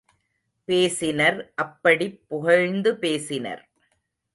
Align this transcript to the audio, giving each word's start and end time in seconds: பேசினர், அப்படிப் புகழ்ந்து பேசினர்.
பேசினர், 0.67 1.51
அப்படிப் 1.55 2.19
புகழ்ந்து 2.27 2.97
பேசினர். 2.97 3.63